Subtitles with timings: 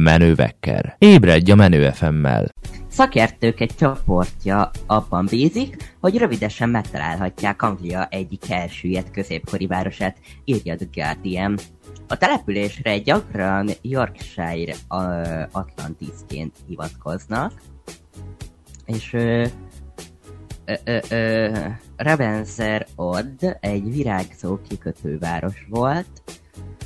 [0.00, 0.94] Menővekker.
[0.98, 2.54] Ébredj a Menő FM-mel.
[2.88, 10.86] Szakértők egy csoportja abban bízik, hogy rövidesen megtalálhatják Anglia egyik elsüllyedt középkori városát, írja The
[10.92, 11.58] Guardian.
[12.08, 14.74] A településre gyakran Yorkshire
[15.52, 17.52] Atlantisként hivatkoznak,
[18.86, 19.46] és ö,
[20.84, 21.58] ö, ö,
[21.96, 26.22] Ravenser Odd egy virágzó kikötőváros volt,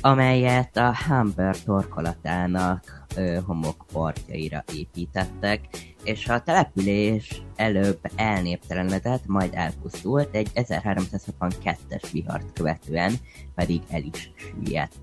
[0.01, 5.59] amelyet a Humber torkolatának ö, homokpartjaira építettek,
[6.03, 13.13] és a település előbb elnéptelenedett, majd elpusztult, egy 1362-es vihart követően
[13.55, 14.97] pedig el is süllyedt.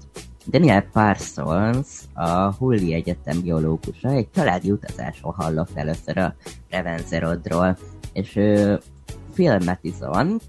[0.46, 6.34] Daniel Parsons, a Hulli Egyetem biológusa, egy családi utazáson hallott először a
[6.70, 7.78] Revenzerodról,
[8.12, 8.80] és ő
[9.34, 9.78] Phil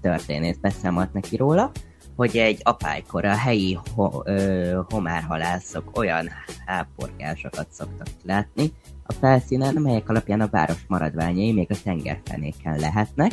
[0.00, 1.70] történész beszámolt neki róla,
[2.16, 6.28] hogy egy apálykor a helyi ho- ö, homárhalászok olyan
[6.66, 8.72] háporgásokat szoktak látni.
[9.06, 13.32] A felszínen, melyek alapján a város maradványai még a tengerfenéken lehetnek,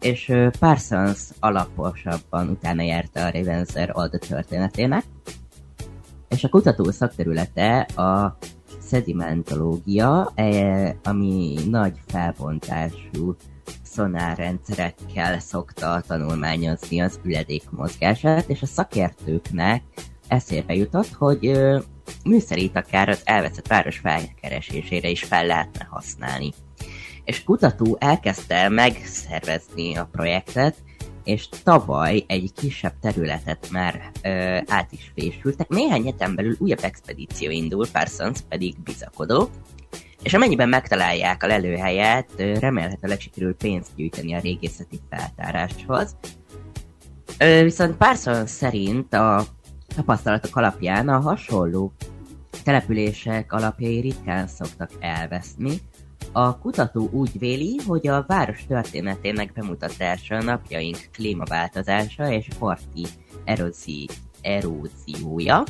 [0.00, 5.04] és Parsons alaposabban utána járta a Ravenser Old történetének,
[6.28, 8.36] és a kutató szakterülete a
[8.80, 13.36] szedimentológia, e, ami nagy felbontású
[13.82, 19.82] szonárrendszerekkel szokta tanulmányozni az üledék mozgását, és a szakértőknek
[20.28, 21.52] eszébe jutott, hogy
[22.24, 26.52] ö, műszerít akár az elveszett város felkeresésére is fel lehetne használni.
[27.24, 30.76] És kutató elkezdte megszervezni a projektet,
[31.24, 35.68] és tavaly egy kisebb területet már ö, át is fésültek.
[35.68, 39.50] Néhány heten belül újabb expedíció indul, Parsons pedig bizakodó,
[40.22, 46.16] és amennyiben megtalálják a lelőhelyet, remélhetőleg sikerül pénzt gyűjteni a régészeti feltáráshoz.
[47.38, 49.46] Viszont Parsons szerint a
[49.94, 51.92] tapasztalatok alapján a hasonló
[52.64, 55.80] települések alapjai ritkán szoktak elveszni.
[56.32, 63.06] A kutató úgy véli, hogy a város történetének bemutatása napjaink klímaváltozása és parti
[63.44, 64.08] erózi,
[64.42, 65.62] eróziója,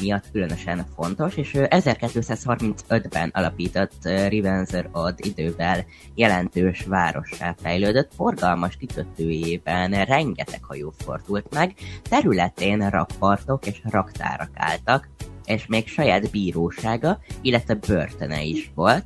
[0.00, 5.84] miatt különösen fontos, és 1235-ben alapított Rivenzer Odd idővel
[6.14, 15.08] jelentős várossá fejlődött, forgalmas kikötőjében rengeteg hajó fordult meg, területén rakpartok és raktárak álltak,
[15.44, 19.04] és még saját bírósága, illetve börtöne is volt,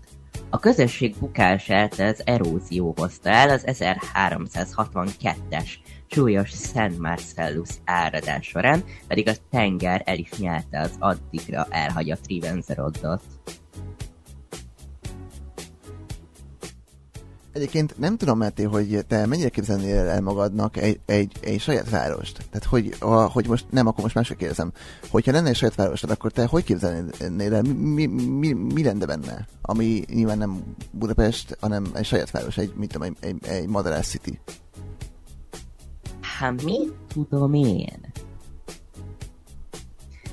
[0.50, 5.70] a közösség bukását az erózió hozta el az 1362-es
[6.14, 13.22] súlyos Szent Marcellus áradás során, pedig a tenger el is nyelte az addigra elhagyott Rivenzeroddot.
[17.52, 22.36] Egyébként nem tudom, Máté, hogy te mennyire képzelnél el magadnak egy, egy, egy saját várost?
[22.50, 24.72] Tehát, hogy, a, hogy most nem, akkor most másra kérdezem.
[25.10, 27.62] Hogyha lenne egy saját városod, akkor te hogy képzelnél el?
[27.62, 29.46] Mi, mi, mi, mi lenne benne?
[29.62, 34.08] Ami nyilván nem Budapest, hanem egy saját város, egy, mit tudom, egy, egy, egy Madarász
[34.08, 34.40] City.
[36.38, 38.00] Hát mit tudom én?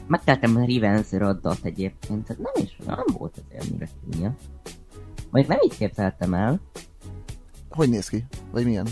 [0.08, 4.36] Megteltem a Rivens Roddot egyébként, tehát nem is, nem volt az annyira csúnya.
[5.30, 6.62] Majd nem így képzeltem el.
[7.70, 8.26] Hogy néz ki?
[8.52, 8.88] Vagy milyen?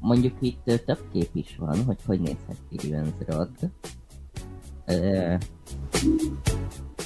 [0.00, 3.56] Mondjuk itt több kép is van, hogy hogy nézhet ki Rivens Rodd.
[4.86, 5.34] Ö...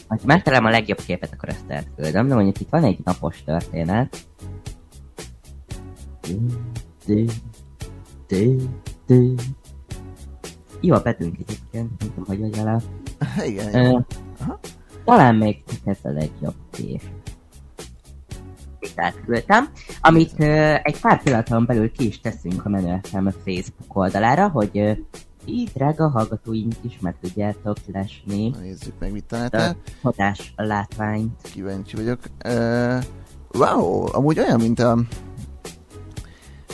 [0.09, 4.28] Ha megtalálom a legjobb képet, akkor ezt elküldöm, de mondjuk itt van egy napos történet,
[10.81, 12.81] jó a betűnk egyébként, nem tudom, hogy vagy vele.
[13.47, 13.95] Igen.
[13.95, 14.03] Uh,
[15.05, 17.03] talán még ez a legjobb kép.
[18.97, 19.69] Átküldtem,
[20.01, 24.71] amit uh, egy pár pillanaton belül ki is teszünk a Menő FM Facebook oldalára, hogy
[24.73, 24.97] uh,
[25.45, 28.49] így drága hallgatóink is meg tudjátok lesni.
[28.49, 29.77] Na, nézzük meg, mit találtál.
[30.03, 31.41] Hatás látványt.
[31.43, 32.19] Kíváncsi vagyok.
[32.45, 33.03] Uh,
[33.53, 34.99] wow, amúgy olyan, mint a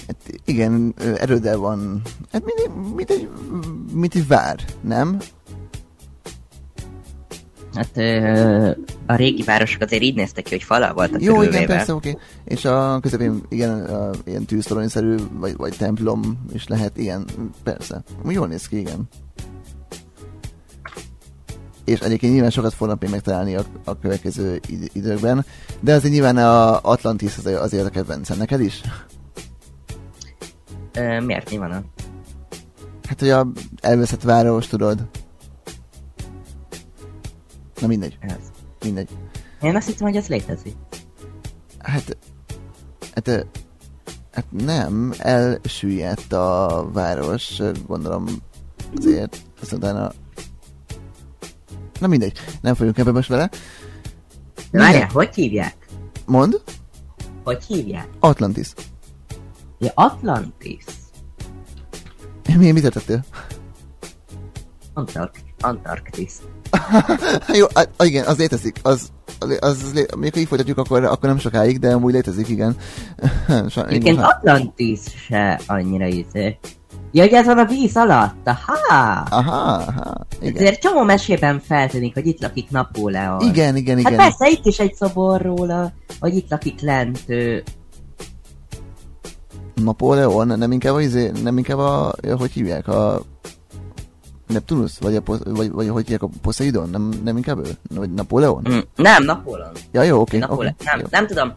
[0.06, 2.02] Hát igen, erőddel van.
[2.32, 3.28] Hát mint, mint, egy,
[3.92, 5.18] mint egy vár, nem?
[7.74, 7.96] Hát
[9.06, 12.10] a régi városok azért így néztek ki, hogy falal voltak Jó, igen, persze, oké.
[12.10, 12.22] Okay.
[12.44, 17.24] És a közepén, igen, a, ilyen tűztoronyszerű, vagy, vagy templom is lehet, igen,
[17.62, 18.02] persze.
[18.28, 19.08] Jól néz ki, igen.
[21.84, 24.60] És egyébként nyilván sokat fognak még megtalálni a, a következő
[24.92, 25.44] időkben,
[25.80, 28.38] de azért nyilván a Atlantis az, azért a kedvencem.
[28.38, 28.80] Neked is?
[30.94, 31.50] Ö, miért?
[31.50, 31.82] Mi van a?
[33.08, 33.46] Hát, hogy a
[33.80, 35.08] elveszett város, tudod.
[37.80, 38.18] Na mindegy.
[38.20, 38.40] Ez.
[38.84, 39.08] Mindegy.
[39.60, 40.76] Én azt hittem, hogy ez létezik.
[41.78, 42.16] Hát,
[43.14, 43.46] hát,
[44.32, 48.24] hát nem, elsüllyedt a város, gondolom
[48.96, 50.12] azért, azt utána
[52.00, 53.50] Na mindegy, nem folyunk ebbe most vele.
[54.70, 55.76] Várjál, hogy hívják?
[56.26, 56.62] Mond,
[57.44, 58.08] Hogy hívják?
[58.18, 58.72] Atlantis.
[59.78, 60.84] Ja, Atlantis.
[62.58, 63.24] Mi, mit tettél?
[64.94, 66.32] Antark- Antarktis.
[67.58, 68.78] Jó, á, igen, az létezik.
[68.82, 72.76] Az, az, az lé- még így folytatjuk, akkor, akkor nem sokáig, de amúgy létezik, igen.
[73.88, 76.58] Egyébként Atlantis se annyira izé.
[77.12, 79.22] Ja, hogy ez van a víz alatt, aha!
[79.30, 80.56] Aha, aha, igen.
[80.56, 83.40] Ezért csomó mesében feltűnik, hogy itt lakik Napóleon.
[83.40, 84.16] Igen, igen, Hát igen.
[84.16, 87.62] persze, itt is egy szobor róla, hogy itt lakik lent ő.
[89.74, 93.20] Napóleon, nem inkább a, izé, nem inkább a, hogy hívják, a
[94.46, 97.70] Neptunus, vagy, a, vagy, vagy hogy hívják a Poseidon, nem, nem inkább ő?
[97.94, 98.66] Vagy Napóleon?
[98.70, 99.72] Mm, nem, Napóleon.
[99.92, 100.38] Ja, jó, oké.
[100.38, 100.74] Napóleon.
[100.78, 101.06] oké, nem, jó.
[101.10, 101.52] nem tudom.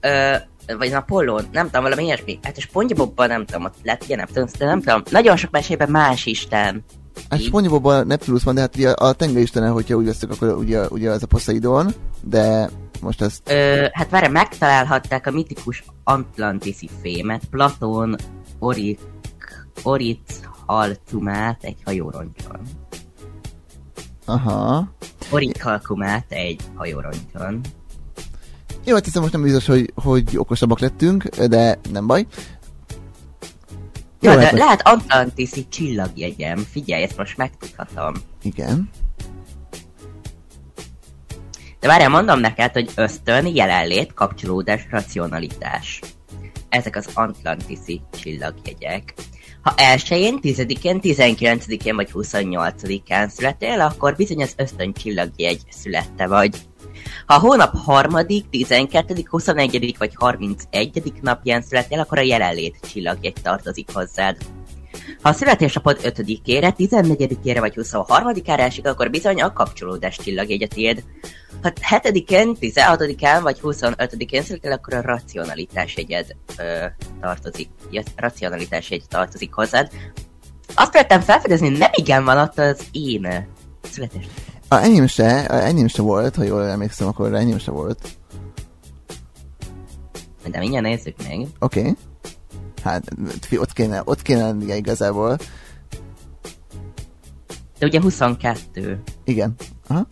[0.00, 0.34] Ö,
[0.78, 2.38] vagy Napóleon, nem tudom, valami ilyesmi.
[2.42, 5.02] Hát a SpongeBobban nem tudom, ott lett ugye Neptunus, de nem tudom.
[5.10, 6.84] Nagyon sok mesében más isten.
[7.28, 11.10] Hát Spongybobban Neptunus van, de hát ugye a tengeristene, hogyha úgy veszük, akkor ugye, ugye
[11.10, 12.70] az a Poseidon, de
[13.00, 18.16] most ezt Ö, hát várj, megtalálhatták a mitikus Atlantiszi fémet, Platón
[18.58, 19.00] Orik,
[19.82, 22.60] Oric Halcumát egy hajóroncson.
[24.24, 24.88] Aha.
[25.30, 27.60] Orik Halcumát egy hajóroncson.
[28.84, 32.26] Jó, hát hiszem most nem biztos, hogy, hogy okosabbak lettünk, de nem baj.
[34.20, 36.56] Jó, de hát lehet Atlantiszi csillagjegyem.
[36.56, 38.14] Figyelj, ezt most megtudhatom.
[38.42, 38.90] Igen.
[41.80, 46.00] De várjál, mondom neked, hogy ösztön, jelenlét, kapcsolódás, racionalitás.
[46.68, 49.14] Ezek az Atlantiszi csillagjegyek.
[49.62, 56.56] Ha elsőjén, 10-én, 19-én vagy 28-án születél, akkor bizony az ösztön csillagjegy születte vagy.
[57.30, 59.94] Ha a hónap harmadik, 12., 21.
[59.98, 61.12] vagy 31.
[61.20, 64.36] napján születél, akkor a jelenlét csillagjegy tartozik hozzád.
[65.22, 71.04] Ha a születésnapod 5-ére, 14-ére vagy 23-ára esik, akkor bizony a kapcsolódás csillagjegy a tiéd.
[71.62, 76.84] Ha 7-én, 16-án vagy 25-én születél, akkor a racionalitás jegyed ö,
[77.20, 77.68] tartozik.
[77.90, 79.90] Ja, racionalitás jegy tartozik hozzád.
[80.74, 83.48] Azt vettem felfedezni, nem igen van ott az én
[83.90, 84.24] születés.
[84.72, 88.08] A enyém se, a enyém se volt, ha jól emlékszem, akkor enyém se volt.
[90.50, 91.46] De mindjárt nézzük meg.
[91.58, 91.80] Oké.
[91.80, 91.96] Okay.
[92.82, 93.04] Hát,
[93.56, 95.38] ott kéne, ott kéne lennie igazából.
[97.78, 99.02] De ugye 22.
[99.24, 99.54] Igen.
[99.88, 100.06] Aha.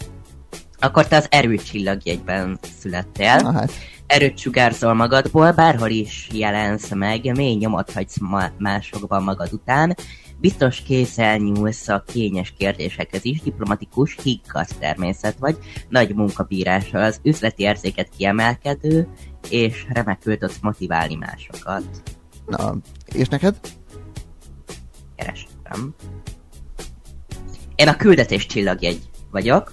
[0.78, 3.36] Akkor te az erőcsillagjegyben születtél.
[3.36, 3.72] Na hát.
[4.06, 9.96] Erőt sugárzol magadból, bárhol is jelensz meg, mély nyomot hagysz ma- másokban magad után,
[10.40, 15.58] biztos készen nyúlsz a kényes kérdésekhez is, diplomatikus, higgadt természet vagy,
[15.88, 19.08] nagy munkabírással az üzleti érzéket kiemelkedő,
[19.50, 21.84] és remekül tudsz motiválni másokat.
[22.46, 22.76] Na,
[23.14, 23.56] és neked?
[25.16, 25.94] Keresem.
[27.74, 29.00] Én a küldetés csillagjegy
[29.30, 29.72] vagyok.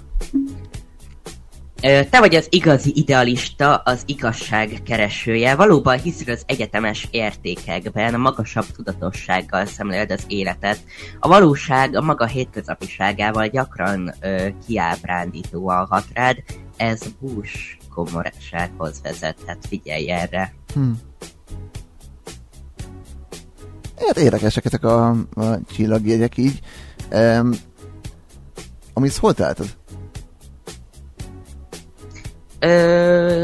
[1.85, 5.55] Te vagy az igazi idealista, az igazság keresője.
[5.55, 10.79] Valóban hiszel az egyetemes értékekben, magasabb tudatossággal szemléled az életet.
[11.19, 16.37] A valóság a maga hétköznapiságával gyakran ö, kiábrándítóan hat rád.
[16.77, 19.57] Ez bús komorsághoz vezethet.
[19.69, 20.53] Figyelj erre.
[20.73, 20.91] Hm.
[24.07, 26.59] Hát érdekesek ezek a, a csillagjegyek így.
[27.11, 27.51] Um,
[28.93, 29.67] amit hol találtad?
[32.59, 33.44] Ö,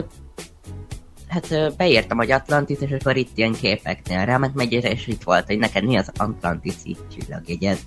[1.27, 5.57] hát beírtam, hogy Atlantis, és akkor itt ilyen képeknél ráment megy, és itt volt, hogy
[5.57, 7.77] neked mi az Atlantiszi csillagjegyed.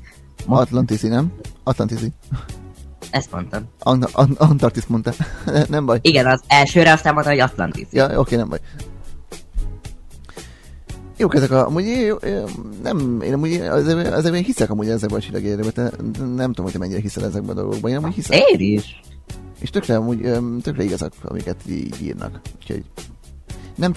[0.47, 1.33] Ma- Atlantiszi, nem?
[1.62, 2.12] Atlantiszi.
[3.11, 3.62] Ezt mondtam.
[3.78, 5.12] Ant- Ant- Antarktisz mondta.
[5.69, 5.99] nem baj.
[6.02, 7.87] Igen, az elsőre aztán mondta, hogy Atlantis.
[7.90, 8.59] Ja, oké, nem baj.
[11.16, 12.16] Jók ezek a, amúgy jó,
[12.83, 15.93] nem, én amúgy ezekben, ezekben hiszek amúgy ezekben a csillagjegyekben,
[16.35, 18.38] nem tudom, hogy te mennyire hiszel ezekben a dolgokban, én amúgy hiszek.
[18.38, 19.00] Én is.
[19.64, 20.30] És tökre, amúgy,
[20.62, 22.40] tökre igazak, amiket így írnak.
[22.56, 22.85] Úgyhogy
[23.75, 23.94] nem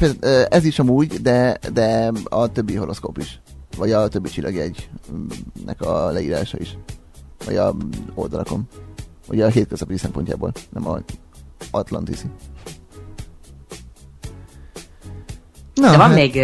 [0.49, 3.41] ez is amúgy, de, de a többi horoszkóp is.
[3.77, 6.77] Vagy a többi csillagjegynek a leírása is.
[7.45, 7.75] Vagy a
[8.13, 8.67] oldalakon.
[9.29, 10.99] Ugye a hétköznapi szempontjából, nem a
[11.71, 12.27] Atlantiszi.
[15.73, 16.35] Na, De van hát, még,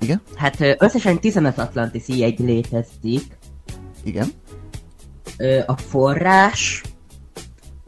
[0.00, 0.22] Igen?
[0.34, 3.38] hát összesen 15 Atlantiszi jegy létezik.
[4.04, 4.32] Igen.
[5.66, 6.82] A forrás,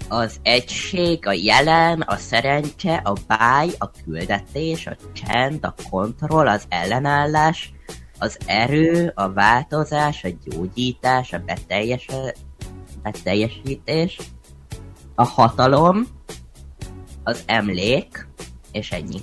[0.09, 6.65] az egység, a jelen, a szerencse, a báj, a küldetés, a csend, a kontroll, az
[6.69, 7.73] ellenállás,
[8.19, 12.07] az erő, a változás, a gyógyítás, a beteljes,
[13.03, 14.19] beteljesítés,
[15.15, 16.07] a hatalom,
[17.23, 18.29] az emlék,
[18.73, 19.21] és ennyi.